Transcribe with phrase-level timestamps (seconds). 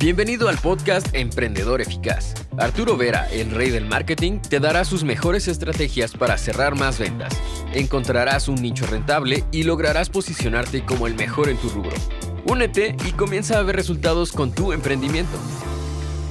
[0.00, 2.32] Bienvenido al podcast Emprendedor Eficaz.
[2.56, 7.36] Arturo Vera, el rey del marketing, te dará sus mejores estrategias para cerrar más ventas.
[7.74, 11.96] Encontrarás un nicho rentable y lograrás posicionarte como el mejor en tu rubro.
[12.44, 15.36] Únete y comienza a ver resultados con tu emprendimiento.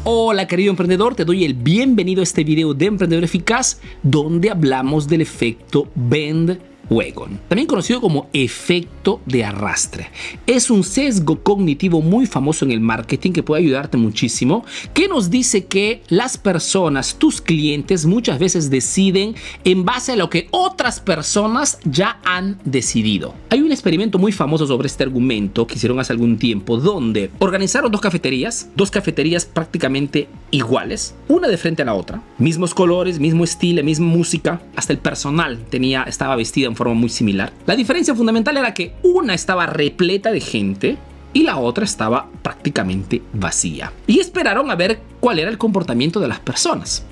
[0.06, 5.10] Hola querido emprendedor, te doy el bienvenido a este video de Emprendedor Eficaz donde hablamos
[5.10, 6.58] del efecto Bend
[6.90, 10.10] Wagon, también conocido como efecto de arrastre.
[10.46, 15.30] Es un sesgo cognitivo muy famoso en el marketing que puede ayudarte muchísimo, que nos
[15.30, 21.00] dice que las personas, tus clientes, muchas veces deciden en base a lo que otras
[21.00, 23.34] personas ya han decidido.
[23.50, 27.92] Hay un experimento muy famoso sobre este argumento que hicieron hace algún tiempo, donde organizaron
[27.92, 33.44] dos cafeterías, dos cafeterías prácticamente iguales, una de frente a la otra, mismos colores, mismo
[33.44, 37.52] estilo, misma música, hasta el personal tenía, estaba vestido en forma muy similar.
[37.66, 40.98] La diferencia fundamental era que una estaba repleta de gente
[41.34, 43.92] y la otra estaba prácticamente vacía.
[44.08, 47.04] Y esperaron a ver cuál era el comportamiento de las personas.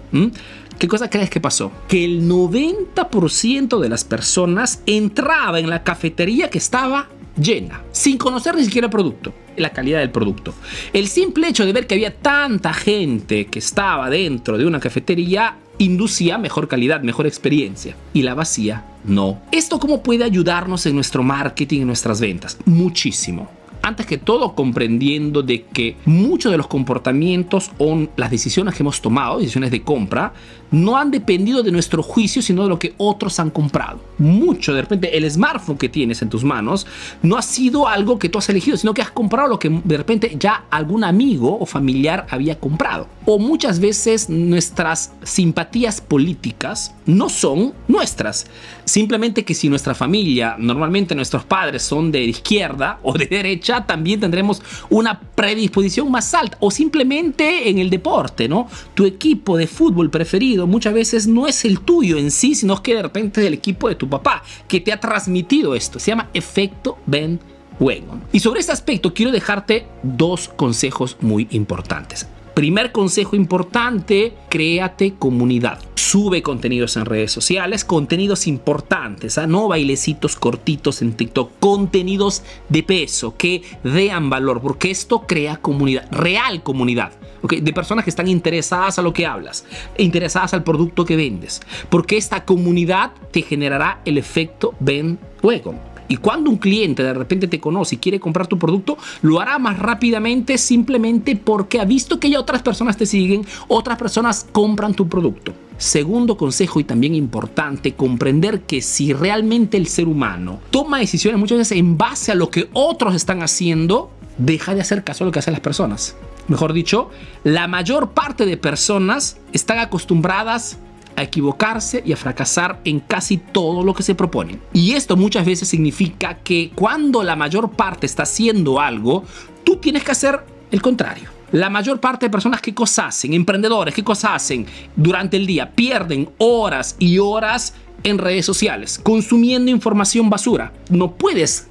[0.79, 1.71] ¿Qué cosa crees que pasó?
[1.87, 8.55] Que el 90% de las personas entraba en la cafetería que estaba llena, sin conocer
[8.55, 10.53] ni siquiera el producto, la calidad del producto.
[10.93, 15.57] El simple hecho de ver que había tanta gente que estaba dentro de una cafetería
[15.77, 17.95] inducía mejor calidad, mejor experiencia.
[18.13, 19.41] Y la vacía no.
[19.51, 22.57] ¿Esto cómo puede ayudarnos en nuestro marketing, en nuestras ventas?
[22.65, 23.49] Muchísimo
[23.85, 28.99] antes que todo comprendiendo de que muchos de los comportamientos o las decisiones que hemos
[28.99, 30.33] tomado, decisiones de compra,
[30.71, 33.99] no han dependido de nuestro juicio, sino de lo que otros han comprado.
[34.17, 36.87] Mucho, de repente, el smartphone que tienes en tus manos
[37.21, 39.97] no ha sido algo que tú has elegido, sino que has comprado lo que de
[39.97, 43.07] repente ya algún amigo o familiar había comprado.
[43.25, 48.47] O muchas veces nuestras simpatías políticas no son nuestras.
[48.83, 54.19] Simplemente que si nuestra familia, normalmente nuestros padres son de izquierda o de derecha, también
[54.19, 56.57] tendremos una predisposición más alta.
[56.59, 58.67] O simplemente en el deporte, ¿no?
[58.93, 62.95] Tu equipo de fútbol preferido muchas veces no es el tuyo en sí, sino que
[62.95, 65.99] de repente es el equipo de tu papá que te ha transmitido esto.
[65.99, 67.39] Se llama efecto Ben
[67.79, 68.23] Wagon.
[68.31, 72.27] Y sobre este aspecto quiero dejarte dos consejos muy importantes.
[72.53, 75.79] Primer consejo importante, créate comunidad.
[76.07, 79.47] Sube contenidos en redes sociales, contenidos importantes, ¿ah?
[79.47, 86.07] no bailecitos cortitos en TikTok, contenidos de peso que vean valor, porque esto crea comunidad,
[86.11, 87.13] real comunidad.
[87.41, 89.65] de personas que están interesadas a lo que hablas,
[89.97, 95.73] interesadas al producto que vendes, porque esta comunidad te generará el efecto ven luego.
[96.07, 99.57] Y cuando un cliente de repente te conoce y quiere comprar tu producto, lo hará
[99.57, 104.93] más rápidamente simplemente porque ha visto que ya otras personas te siguen, otras personas compran
[104.93, 105.64] tu producto.
[105.77, 111.57] Segundo consejo y también importante, comprender que si realmente el ser humano toma decisiones muchas
[111.57, 115.31] veces en base a lo que otros están haciendo, deja de hacer caso a lo
[115.31, 116.15] que hacen las personas.
[116.47, 117.09] Mejor dicho,
[117.43, 120.77] la mayor parte de personas están acostumbradas
[121.15, 124.61] a equivocarse y a fracasar en casi todo lo que se proponen.
[124.73, 129.23] Y esto muchas veces significa que cuando la mayor parte está haciendo algo,
[129.63, 131.34] tú tienes que hacer el contrario.
[131.51, 135.71] La mayor parte de personas que cosas hacen, emprendedores, que cosas hacen durante el día,
[135.71, 137.73] pierden horas y horas
[138.03, 140.73] en redes sociales, consumiendo información basura.
[140.89, 141.67] No puedes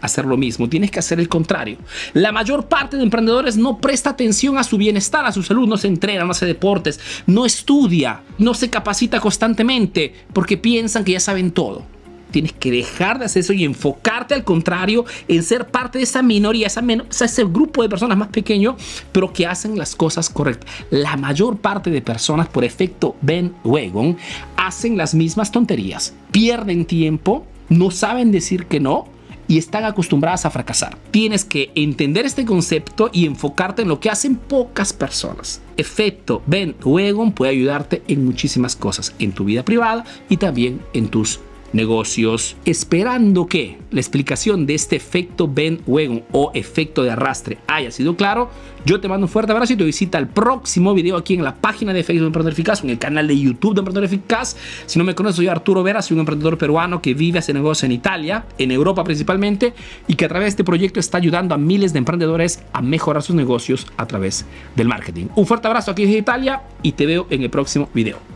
[0.00, 1.78] hacer lo mismo, tienes que hacer el contrario.
[2.12, 5.76] La mayor parte de emprendedores no presta atención a su bienestar, a su salud, no
[5.76, 11.20] se entrena, no hace deportes, no estudia, no se capacita constantemente porque piensan que ya
[11.20, 11.95] saben todo.
[12.30, 16.22] Tienes que dejar de hacer eso y enfocarte al contrario en ser parte de esa
[16.22, 16.82] minoría, esa
[17.24, 18.76] ese grupo de personas más pequeño,
[19.12, 20.70] pero que hacen las cosas correctas.
[20.90, 24.16] La mayor parte de personas, por efecto Ben Wagon,
[24.56, 29.08] hacen las mismas tonterías, pierden tiempo, no saben decir que no
[29.48, 30.96] y están acostumbradas a fracasar.
[31.10, 35.60] Tienes que entender este concepto y enfocarte en lo que hacen pocas personas.
[35.76, 41.08] Efecto Ben Wagon puede ayudarte en muchísimas cosas, en tu vida privada y también en
[41.08, 41.40] tus
[41.76, 47.90] negocios, esperando que la explicación de este efecto Ben Wagon o efecto de arrastre haya
[47.90, 48.50] sido claro.
[48.84, 51.54] Yo te mando un fuerte abrazo y te visita el próximo video aquí en la
[51.54, 54.56] página de Facebook de Emprendedor Eficaz, en el canal de YouTube de Emprendedor Eficaz.
[54.86, 57.86] Si no me conoces, soy Arturo Vera, soy un emprendedor peruano que vive hace negocio
[57.86, 59.74] en Italia, en Europa principalmente,
[60.08, 63.22] y que a través de este proyecto está ayudando a miles de emprendedores a mejorar
[63.22, 64.46] sus negocios a través
[64.76, 65.26] del marketing.
[65.36, 68.35] Un fuerte abrazo aquí desde Italia y te veo en el próximo video.